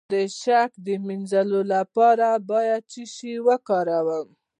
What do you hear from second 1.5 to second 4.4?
لپاره باید څه شی وکاروم؟